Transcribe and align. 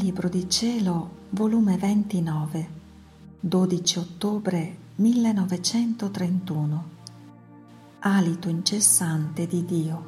Libro 0.00 0.30
di 0.30 0.48
Cielo, 0.48 1.26
volume 1.30 1.76
29, 1.76 2.68
12 3.38 3.98
ottobre 3.98 4.76
1931. 4.94 6.84
Alito 7.98 8.48
incessante 8.48 9.46
di 9.46 9.62
Dio, 9.66 10.04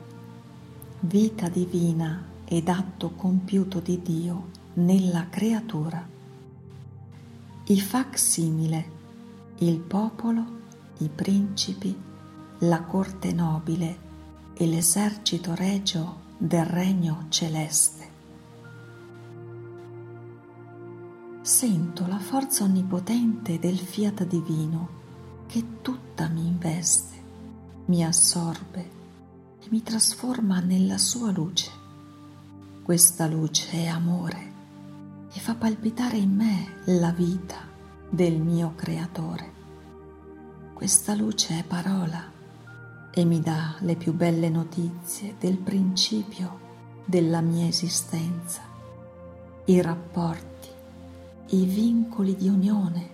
vita 1.00 1.50
divina 1.50 2.25
ed 2.46 2.70
atto 2.70 3.11
compiuto 3.11 3.80
di 3.80 4.00
Dio 4.00 4.48
nella 4.75 5.26
creatura. 5.29 6.02
I 7.66 7.80
facsimile, 7.82 8.90
il 9.59 9.79
popolo, 9.79 10.46
i 11.00 11.11
principi, 11.14 11.95
la 12.61 12.80
corte 12.80 13.35
nobile 13.35 13.99
e 14.54 14.66
l'esercito 14.66 15.54
regio 15.54 16.21
del 16.38 16.64
regno 16.64 17.27
celeste 17.29 18.01
sento 21.52 22.06
la 22.06 22.18
forza 22.18 22.64
onnipotente 22.64 23.58
del 23.58 23.76
fiat 23.76 24.24
divino 24.24 24.88
che 25.46 25.82
tutta 25.82 26.26
mi 26.29 26.46
investe, 26.46 27.22
mi 27.84 28.02
assorbe 28.02 28.90
e 29.60 29.66
mi 29.68 29.82
trasforma 29.82 30.60
nella 30.60 30.96
sua 30.96 31.30
luce. 31.30 31.70
Questa 32.83 33.27
luce 33.27 33.70
è 33.70 33.86
amore 33.86 34.52
e 35.30 35.41
fa 35.41 35.55
palpitare 35.55 36.16
in 36.16 36.34
me 36.34 36.80
la 36.86 37.12
vita 37.12 37.58
del 38.08 38.41
mio 38.41 38.72
creatore. 38.74 39.52
Questa 40.72 41.14
luce 41.14 41.58
è 41.58 41.64
parola 41.64 42.32
e 43.12 43.24
mi 43.27 43.41
dà 43.41 43.77
le 43.80 43.96
più 43.96 44.14
belle 44.14 44.48
notizie 44.48 45.34
del 45.38 45.58
principio 45.58 46.60
della 47.05 47.42
mia 47.42 47.66
esistenza, 47.66 48.62
i 49.66 49.82
rapporti 49.82 50.52
i 51.48 51.64
vincoli 51.64 52.36
di 52.36 52.48
unione, 52.48 53.10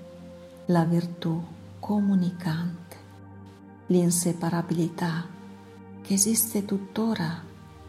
la 0.67 0.85
virtù 0.85 1.43
comunicante, 1.79 2.97
l'inseparabilità 3.87 5.27
che 6.03 6.15
esiste 6.15 6.65
tuttora 6.65 7.43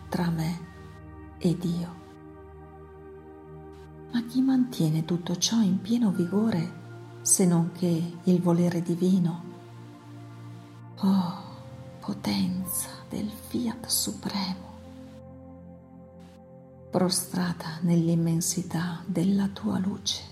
tra 0.10 0.30
me 0.30 0.60
e 1.38 1.58
Dio. 1.58 1.98
Ma 4.12 4.24
chi 4.24 4.42
mantiene 4.42 5.06
tutto 5.06 5.38
ciò 5.38 5.62
in 5.62 5.80
pieno 5.82 6.12
vigore 6.12 6.78
se 7.22 7.46
non 7.46 7.72
che 7.72 8.18
il 8.24 8.42
volere 8.42 8.82
divino? 8.82 9.44
Oh, 11.02 11.44
potenza 12.00 12.90
del 13.08 13.30
fiat 13.30 13.86
supremo, 13.86 14.69
prostrata 16.90 17.78
nell'immensità 17.82 19.02
della 19.06 19.48
tua 19.48 19.78
luce 19.80 20.30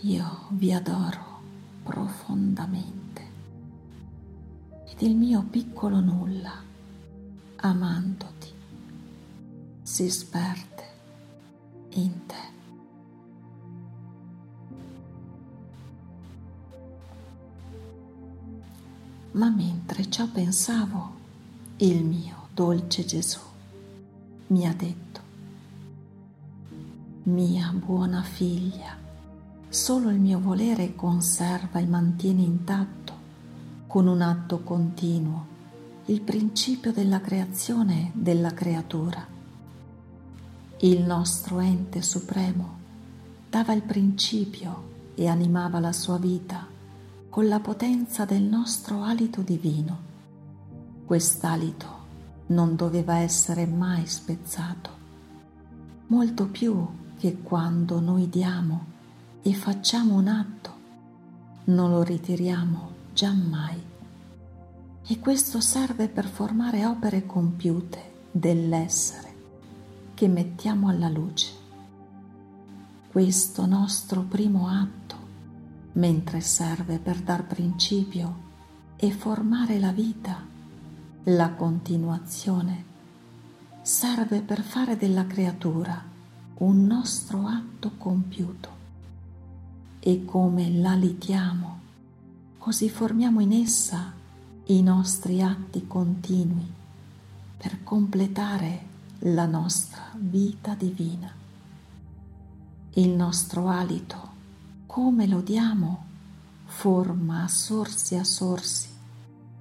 io 0.00 0.46
vi 0.50 0.72
adoro 0.72 1.40
profondamente 1.82 3.22
ed 4.84 5.00
il 5.00 5.16
mio 5.16 5.42
piccolo 5.42 6.00
nulla, 6.00 6.62
amandoti, 7.56 8.52
si 9.82 10.10
sperde 10.10 10.84
in 11.90 12.26
te. 12.26 12.54
Ma 19.32 19.50
mentre 19.50 20.08
ciò 20.08 20.28
pensavo, 20.28 21.14
il 21.78 22.04
mio 22.04 22.48
dolce 22.52 23.04
Gesù 23.04 23.45
mi 24.48 24.66
ha 24.66 24.74
detto, 24.74 25.20
mia 27.24 27.72
buona 27.72 28.22
figlia, 28.22 29.04
Solo 29.68 30.10
il 30.10 30.18
mio 30.18 30.40
volere 30.40 30.94
conserva 30.94 31.80
e 31.80 31.86
mantiene 31.86 32.40
intatto, 32.40 33.12
con 33.86 34.06
un 34.06 34.22
atto 34.22 34.60
continuo, 34.60 35.46
il 36.06 36.22
principio 36.22 36.92
della 36.92 37.20
creazione 37.20 38.10
della 38.14 38.54
creatura. 38.54 39.26
Il 40.78 41.02
nostro 41.02 41.58
ente 41.58 42.00
supremo 42.00 42.78
dava 43.50 43.72
il 43.72 43.82
principio 43.82 44.94
e 45.14 45.26
animava 45.26 45.78
la 45.80 45.92
sua 45.92 46.16
vita 46.16 46.66
con 47.28 47.46
la 47.46 47.60
potenza 47.60 48.24
del 48.24 48.44
nostro 48.44 49.02
alito 49.02 49.42
divino. 49.42 49.98
Quest'alito 51.04 51.95
non 52.48 52.76
doveva 52.76 53.18
essere 53.18 53.66
mai 53.66 54.06
spezzato, 54.06 54.90
molto 56.06 56.46
più 56.46 56.86
che 57.18 57.38
quando 57.42 58.00
noi 58.00 58.28
diamo 58.28 58.94
e 59.42 59.54
facciamo 59.54 60.14
un 60.14 60.28
atto, 60.28 60.74
non 61.64 61.90
lo 61.90 62.02
ritiriamo 62.02 62.90
giammai. 63.12 63.82
E 65.08 65.18
questo 65.20 65.60
serve 65.60 66.08
per 66.08 66.26
formare 66.26 66.84
opere 66.84 67.26
compiute 67.26 68.14
dell'essere 68.30 69.34
che 70.14 70.28
mettiamo 70.28 70.88
alla 70.88 71.08
luce. 71.08 71.52
Questo 73.08 73.66
nostro 73.66 74.22
primo 74.22 74.68
atto, 74.68 75.16
mentre 75.92 76.40
serve 76.40 76.98
per 76.98 77.20
dar 77.20 77.46
principio 77.46 78.44
e 78.96 79.10
formare 79.10 79.78
la 79.78 79.92
vita, 79.92 80.54
la 81.28 81.50
continuazione, 81.50 82.84
serve 83.82 84.42
per 84.42 84.62
fare 84.62 84.96
della 84.96 85.26
creatura 85.26 86.00
un 86.58 86.86
nostro 86.86 87.48
atto 87.48 87.92
compiuto 87.98 88.68
e 89.98 90.24
come 90.24 90.70
la 90.70 90.94
litiamo, 90.94 91.80
così 92.58 92.88
formiamo 92.88 93.40
in 93.40 93.52
essa 93.54 94.12
i 94.66 94.82
nostri 94.82 95.42
atti 95.42 95.88
continui 95.88 96.72
per 97.56 97.82
completare 97.82 98.86
la 99.20 99.46
nostra 99.46 100.12
vita 100.14 100.74
divina. 100.74 101.32
Il 102.92 103.08
nostro 103.08 103.66
alito, 103.66 104.30
come 104.86 105.26
lo 105.26 105.40
diamo, 105.40 106.04
forma 106.66 107.42
a 107.42 107.48
sorsi 107.48 108.14
a 108.14 108.22
sorsi 108.22 108.94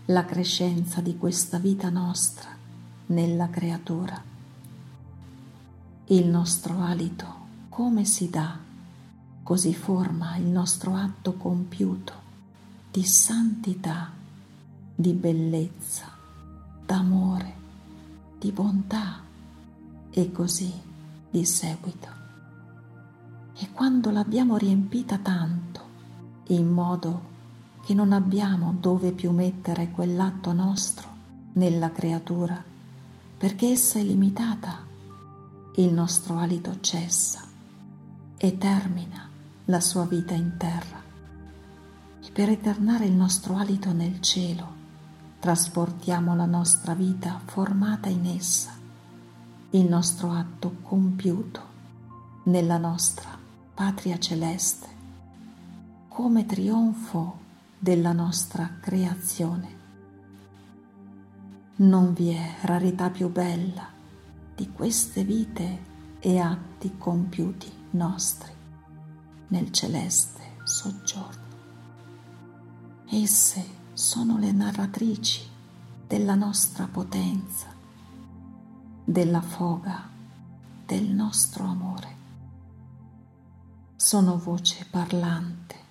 la 0.06 0.26
crescenza 0.26 1.02
di 1.02 1.18
questa 1.18 1.58
vita 1.58 1.90
nostra 1.90 2.50
nella 3.08 3.50
creatura. 3.50 4.22
Il 6.06 6.28
nostro 6.28 6.82
alito, 6.82 7.26
come 7.70 8.06
si 8.06 8.30
dà? 8.30 8.66
così 9.46 9.76
forma 9.76 10.38
il 10.38 10.48
nostro 10.48 10.96
atto 10.96 11.34
compiuto 11.34 12.14
di 12.90 13.04
santità, 13.04 14.12
di 14.96 15.14
bellezza, 15.14 16.06
d'amore, 16.84 17.54
di 18.40 18.52
bontà 18.52 19.22
e 20.10 20.32
così 20.32 20.74
di 21.30 21.46
seguito. 21.46 22.08
E 23.56 23.70
quando 23.72 24.10
l'abbiamo 24.10 24.58
riempita 24.58 25.20
tanto, 25.20 25.82
in 26.48 26.68
modo 26.68 27.34
che 27.86 27.94
non 27.94 28.14
abbiamo 28.14 28.76
dove 28.80 29.12
più 29.12 29.30
mettere 29.30 29.92
quell'atto 29.92 30.54
nostro 30.54 31.08
nella 31.54 31.92
creatura, 31.92 32.62
perché 33.38 33.68
essa 33.68 34.00
è 34.00 34.02
limitata, 34.02 34.84
il 35.76 35.94
nostro 35.94 36.38
alito 36.38 36.80
cessa 36.80 37.44
e 38.38 38.58
termina 38.58 39.30
la 39.66 39.80
sua 39.80 40.06
vita 40.06 40.34
in 40.34 40.56
terra. 40.58 41.00
E 42.24 42.32
per 42.32 42.50
eternare 42.50 43.06
il 43.06 43.14
nostro 43.14 43.56
alito 43.56 43.94
nel 43.94 44.20
cielo 44.20 44.68
trasportiamo 45.38 46.36
la 46.36 46.48
nostra 46.48 46.96
vita 46.96 47.40
formata 47.46 48.10
in 48.10 48.26
essa, 48.26 48.72
il 49.70 49.86
nostro 49.86 50.32
atto 50.32 50.78
compiuto 50.82 51.62
nella 52.46 52.80
nostra 52.80 53.30
patria 53.76 54.18
celeste, 54.18 54.88
come 56.08 56.48
trionfo 56.48 57.44
della 57.78 58.12
nostra 58.12 58.78
creazione. 58.80 59.84
Non 61.78 62.14
vi 62.14 62.30
è 62.30 62.56
rarità 62.62 63.10
più 63.10 63.30
bella 63.30 63.88
di 64.56 64.72
queste 64.72 65.24
vite 65.24 65.94
e 66.20 66.40
atti 66.40 66.98
compiuti 66.98 67.72
nostri 67.92 68.52
nel 69.48 69.72
celeste 69.72 70.58
soggiorno. 70.64 71.44
Esse 73.10 73.64
sono 73.94 74.38
le 74.38 74.52
narratrici 74.52 75.42
della 76.08 76.36
nostra 76.36 76.88
potenza, 76.88 77.68
della 79.04 79.42
foga 79.42 80.10
del 80.86 81.06
nostro 81.06 81.66
amore. 81.66 82.16
Sono 83.96 84.38
voce 84.38 84.86
parlante 84.90 85.85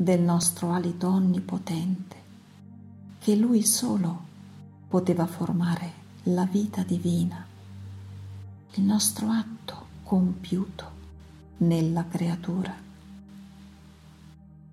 del 0.00 0.20
nostro 0.20 0.70
alito 0.70 1.08
onnipotente 1.08 2.16
che 3.18 3.34
Lui 3.34 3.66
solo 3.66 4.26
poteva 4.86 5.26
formare 5.26 5.92
la 6.24 6.44
vita 6.44 6.84
divina, 6.84 7.44
il 8.74 8.82
nostro 8.84 9.28
atto 9.30 9.86
compiuto 10.04 10.90
nella 11.58 12.06
creatura. 12.06 12.72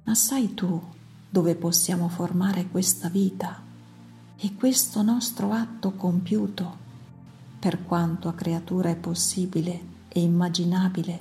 Ma 0.04 0.13
sai 0.13 0.54
tu 0.54 0.80
dove 1.28 1.56
possiamo 1.56 2.07
formare 2.07 2.68
questa 2.68 3.10
vita 3.10 3.60
e 4.38 4.54
questo 4.54 5.01
nostro 5.01 5.51
atto 5.54 5.94
compiuto, 5.94 6.78
per 7.57 7.83
quanto 7.83 8.28
a 8.28 8.33
creatura 8.33 8.89
è 8.89 8.95
possibile 8.95 9.81
e 10.07 10.21
immaginabile, 10.21 11.19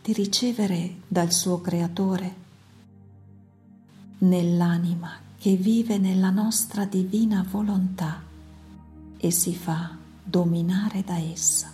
di 0.00 0.14
ricevere 0.14 1.02
dal 1.06 1.32
suo 1.32 1.60
creatore? 1.60 2.45
Nell'anima 4.18 5.10
che 5.36 5.56
vive 5.56 5.98
nella 5.98 6.30
nostra 6.30 6.86
divina 6.86 7.44
volontà 7.46 8.22
e 9.18 9.30
si 9.30 9.54
fa 9.54 9.94
dominare 10.24 11.04
da 11.04 11.18
essa. 11.18 11.70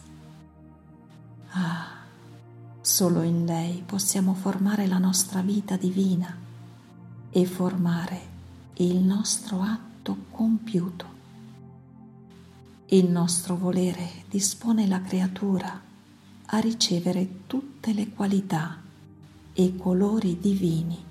Ah, 1.50 1.86
solo 2.80 3.22
in 3.22 3.44
lei 3.44 3.84
possiamo 3.86 4.34
formare 4.34 4.88
la 4.88 4.98
nostra 4.98 5.40
vita 5.40 5.76
divina 5.76 6.36
e 7.30 7.44
formare 7.44 8.20
il 8.78 8.96
nostro 8.96 9.60
atto 9.60 10.24
compiuto. 10.32 11.06
Il 12.86 13.08
nostro 13.08 13.56
volere 13.56 14.24
dispone 14.28 14.88
la 14.88 15.00
creatura 15.00 15.80
a 16.46 16.58
ricevere 16.58 17.46
tutte 17.46 17.92
le 17.92 18.10
qualità 18.10 18.80
e 19.52 19.76
colori 19.76 20.40
divini 20.40 21.10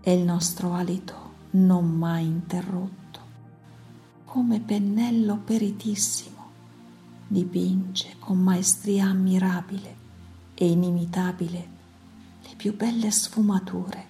e 0.00 0.12
il 0.12 0.24
nostro 0.24 0.72
alito 0.72 1.28
non 1.50 1.90
mai 1.90 2.26
interrotto, 2.26 3.20
come 4.24 4.60
pennello 4.60 5.38
peritissimo, 5.38 6.50
dipinge 7.26 8.16
con 8.18 8.38
maestria 8.38 9.06
ammirabile 9.06 9.96
e 10.54 10.68
inimitabile 10.68 11.68
le 12.42 12.54
più 12.56 12.76
belle 12.76 13.10
sfumature 13.10 14.06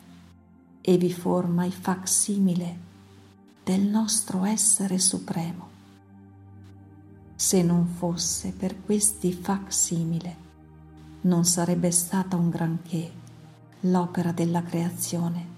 e 0.81 0.97
vi 0.97 1.13
forma 1.13 1.65
il 1.65 1.73
facsimile 1.73 2.87
del 3.63 3.83
nostro 3.83 4.45
essere 4.45 4.99
supremo. 4.99 5.69
Se 7.35 7.63
non 7.63 7.87
fosse 7.87 8.53
per 8.53 8.83
questi 8.83 9.33
facsimile, 9.33 10.37
non 11.23 11.45
sarebbe 11.45 11.91
stata 11.91 12.37
un 12.37 12.49
granché 12.49 13.13
l'opera 13.81 14.33
della 14.33 14.63
creazione 14.63 15.57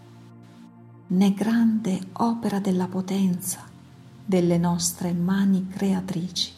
né 1.12 1.34
grande 1.34 1.98
opera 2.12 2.60
della 2.60 2.86
potenza 2.86 3.66
delle 4.24 4.58
nostre 4.58 5.12
mani 5.12 5.66
creatrici. 5.66 6.52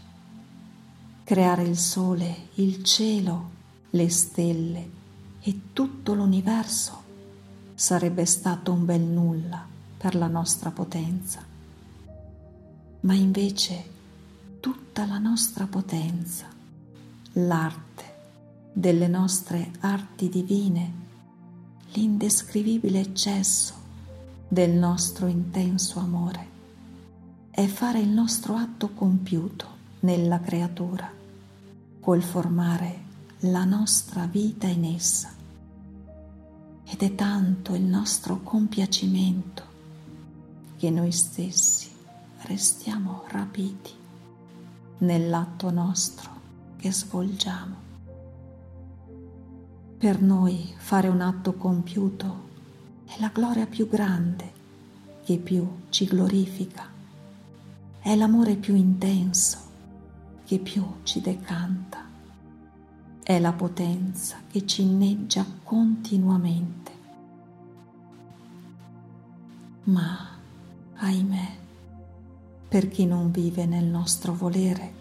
Creare 1.25 1.63
il 1.63 1.79
sole, 1.79 2.49
il 2.55 2.85
cielo, 2.85 3.51
le 3.91 4.11
stelle 4.11 4.91
e 5.41 5.61
tutto 5.73 6.13
l'universo 6.13 7.01
sarebbe 7.75 8.27
stato 8.27 8.73
un 8.73 8.85
bel 8.85 9.01
nulla 9.01 9.67
per 9.97 10.15
la 10.15 10.29
nostra 10.29 10.71
potenza. 10.71 11.43
Ma 13.01 13.15
invece 13.15 13.85
tutta 14.61 15.07
la 15.07 15.19
nostra 15.19 15.67
potenza, 15.67 16.47
l'arte 17.35 18.05
delle 18.71 19.09
nostre 19.09 19.71
arti 19.81 20.29
divine, 20.29 20.93
l'indescrivibile 21.93 23.01
eccesso 23.01 23.82
del 24.53 24.73
nostro 24.73 25.29
intenso 25.29 25.99
amore 25.99 26.47
è 27.53 27.65
fare 27.65 28.01
il 28.01 28.11
nostro 28.11 28.55
atto 28.55 28.91
compiuto 28.91 29.67
nella 30.01 30.41
creatura 30.41 31.11
col 31.99 32.21
formare 32.21 33.01
la 33.45 33.65
nostra 33.65 34.27
vita 34.27 34.67
in 34.67 34.85
essa. 34.85 35.33
Ed 36.85 37.01
è 37.01 37.15
tanto 37.15 37.75
il 37.75 37.81
nostro 37.81 38.43
compiacimento 38.43 39.63
che 40.77 40.91
noi 40.91 41.13
stessi 41.13 41.89
restiamo 42.43 43.25
rapiti 43.29 43.93
nell'atto 44.99 45.71
nostro 45.71 46.31
che 46.77 46.93
svolgiamo. 46.93 47.77
Per 49.97 50.21
noi 50.21 50.75
fare 50.77 51.09
un 51.09 51.23
atto 51.23 51.55
compiuto 51.55 52.51
è 53.15 53.21
la 53.21 53.29
gloria 53.29 53.67
più 53.67 53.87
grande 53.89 54.61
che 55.23 55.37
più 55.37 55.81
ci 55.91 56.07
glorifica, 56.07 56.89
è 58.01 58.17
l'amore 58.17 58.55
più 58.57 58.75
intenso 58.75 59.59
che 60.45 60.59
più 60.59 60.83
ci 61.03 61.21
decanta, 61.21 62.03
è 63.23 63.39
la 63.39 63.53
potenza 63.53 64.39
che 64.51 64.67
ci 64.67 64.83
inneggia 64.83 65.45
continuamente. 65.63 66.91
Ma, 69.85 70.29
ahimè, 70.95 71.57
per 72.67 72.89
chi 72.89 73.05
non 73.05 73.31
vive 73.31 73.67
nel 73.67 73.85
nostro 73.85 74.33
volere, 74.33 75.01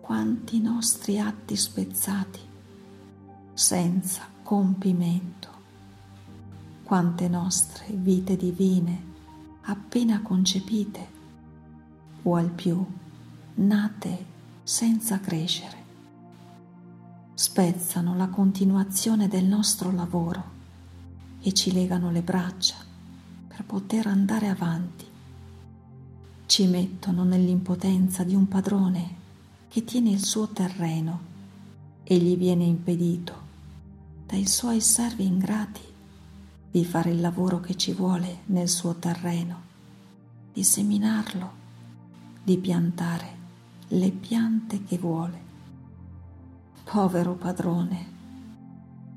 quanti 0.00 0.60
nostri 0.60 1.18
atti 1.18 1.56
spezzati, 1.56 2.40
senza 3.54 4.28
compimento, 4.42 5.51
quante 6.92 7.26
nostre 7.26 7.86
vite 7.94 8.36
divine 8.36 9.02
appena 9.62 10.20
concepite 10.20 11.08
o 12.22 12.34
al 12.34 12.50
più 12.50 12.84
nate 13.54 14.26
senza 14.62 15.18
crescere. 15.18 15.76
Spezzano 17.32 18.14
la 18.14 18.28
continuazione 18.28 19.26
del 19.26 19.46
nostro 19.46 19.90
lavoro 19.90 20.44
e 21.40 21.54
ci 21.54 21.72
legano 21.72 22.10
le 22.10 22.20
braccia 22.20 22.76
per 23.48 23.64
poter 23.64 24.06
andare 24.06 24.48
avanti. 24.48 25.06
Ci 26.44 26.66
mettono 26.66 27.24
nell'impotenza 27.24 28.22
di 28.22 28.34
un 28.34 28.46
padrone 28.48 29.14
che 29.68 29.82
tiene 29.84 30.10
il 30.10 30.22
suo 30.22 30.48
terreno 30.48 31.20
e 32.04 32.18
gli 32.18 32.36
viene 32.36 32.64
impedito 32.64 33.40
dai 34.26 34.46
suoi 34.46 34.82
servi 34.82 35.24
ingrati 35.24 35.91
di 36.72 36.86
fare 36.86 37.10
il 37.10 37.20
lavoro 37.20 37.60
che 37.60 37.76
ci 37.76 37.92
vuole 37.92 38.44
nel 38.46 38.66
suo 38.66 38.94
terreno, 38.94 39.60
di 40.54 40.64
seminarlo, 40.64 41.52
di 42.42 42.56
piantare 42.56 43.36
le 43.88 44.10
piante 44.10 44.82
che 44.82 44.96
vuole. 44.96 45.40
Povero 46.82 47.34
padrone, 47.34 48.06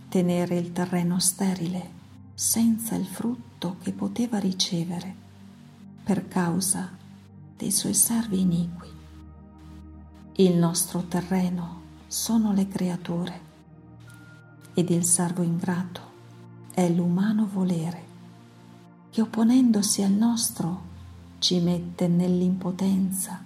tenere 0.10 0.58
il 0.58 0.74
terreno 0.74 1.18
sterile 1.20 1.92
senza 2.34 2.96
il 2.96 3.06
frutto 3.06 3.78
che 3.82 3.94
poteva 3.94 4.38
ricevere 4.38 5.16
per 6.04 6.28
causa 6.28 6.90
dei 7.56 7.72
suoi 7.72 7.94
servi 7.94 8.42
iniqui. 8.42 8.90
Il 10.34 10.58
nostro 10.58 11.04
terreno 11.04 11.84
sono 12.08 12.52
le 12.52 12.68
creature 12.68 13.42
ed 14.74 14.90
il 14.90 15.06
servo 15.06 15.42
ingrato 15.42 16.05
è 16.76 16.90
l'umano 16.90 17.48
volere 17.50 18.04
che 19.10 19.22
opponendosi 19.22 20.02
al 20.02 20.12
nostro 20.12 20.82
ci 21.40 21.62
mette 21.62 22.10
nell'impotenza 22.10 23.42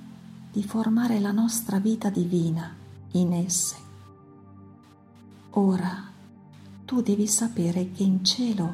di 0.52 0.64
formare 0.64 1.20
la 1.20 1.32
nostra 1.32 1.78
vita 1.78 2.10
divina 2.10 2.76
in 3.12 3.34
esse. 3.34 3.76
Ora 5.52 6.10
tu 6.86 7.02
devi 7.04 7.28
sapere 7.28 7.92
che 7.92 8.02
in 8.02 8.26
cielo 8.26 8.74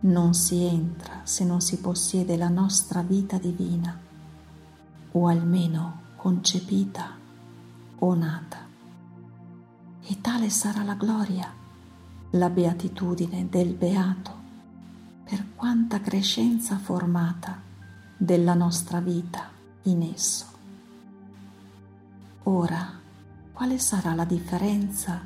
non 0.00 0.34
si 0.34 0.64
entra 0.64 1.20
se 1.22 1.44
non 1.44 1.60
si 1.60 1.78
possiede 1.78 2.36
la 2.36 2.48
nostra 2.48 3.02
vita 3.02 3.38
divina, 3.38 3.96
o 5.12 5.26
almeno 5.28 6.00
concepita 6.16 7.16
o 8.00 8.14
nata. 8.14 8.66
E 10.02 10.20
tale 10.20 10.50
sarà 10.50 10.82
la 10.82 10.94
gloria 10.94 11.61
la 12.34 12.48
beatitudine 12.48 13.46
del 13.50 13.74
beato 13.74 14.40
per 15.22 15.54
quanta 15.54 16.00
crescenza 16.00 16.78
formata 16.78 17.60
della 18.16 18.54
nostra 18.54 19.00
vita 19.00 19.50
in 19.82 20.02
esso. 20.02 20.46
Ora, 22.44 23.00
quale 23.52 23.78
sarà 23.78 24.14
la 24.14 24.24
differenza 24.24 25.20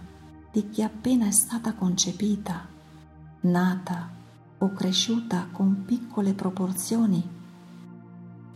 di 0.51 0.69
chi 0.69 0.83
appena 0.83 1.27
è 1.27 1.31
stata 1.31 1.75
concepita, 1.75 2.67
nata 3.41 4.11
o 4.59 4.73
cresciuta 4.73 5.47
con 5.53 5.85
piccole 5.85 6.35
proporzioni 6.35 7.35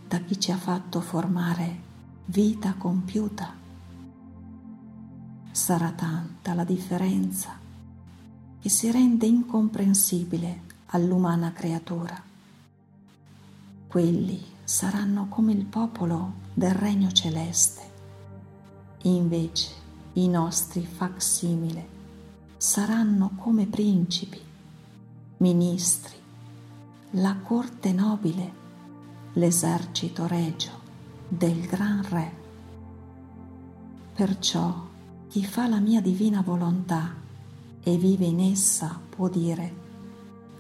da 0.09 0.19
chi 0.19 0.41
ci 0.41 0.51
ha 0.51 0.57
fatto 0.57 1.01
formare 1.01 1.83
vita 2.25 2.75
compiuta? 2.75 3.55
Sarà 5.53 5.93
tanta 5.93 6.55
la 6.55 6.65
differenza 6.65 7.69
che 8.61 8.69
si 8.69 8.91
rende 8.91 9.27
incomprensibile 9.27 10.63
all'umana 10.87 11.53
creatura. 11.53 12.23
Quelli 13.87 14.45
saranno 14.63 15.27
come 15.29 15.53
il 15.53 15.65
popolo 15.65 16.35
del 16.53 16.75
regno 16.75 17.11
celeste. 17.11 17.89
Invece 19.03 19.71
i 20.15 20.29
nostri 20.29 20.85
facsimile 20.85 21.89
saranno 22.57 23.33
come 23.37 23.67
principi, 23.67 24.41
ministri, 25.39 26.17
la 27.13 27.37
corte 27.43 27.93
nobile, 27.93 28.53
l'esercito 29.33 30.27
regio 30.27 30.79
del 31.27 31.67
gran 31.67 32.07
re. 32.09 32.39
Perciò 34.15 34.87
chi 35.29 35.45
fa 35.45 35.67
la 35.67 35.79
mia 35.79 36.01
divina 36.01 36.43
volontà 36.43 37.20
e 37.83 37.97
vive 37.97 38.27
in 38.27 38.41
essa 38.41 39.01
può 39.09 39.29
dire 39.29 39.89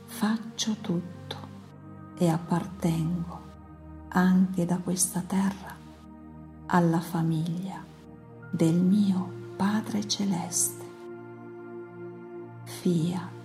faccio 0.07 0.77
tutto 0.81 1.37
e 2.17 2.29
appartengo 2.29 3.41
anche 4.09 4.65
da 4.65 4.79
questa 4.79 5.23
terra 5.27 5.77
alla 6.67 7.01
famiglia 7.01 7.83
del 8.51 8.75
mio 8.75 9.39
Padre 9.57 10.07
Celeste. 10.07 10.85
Fiat. 12.65 13.40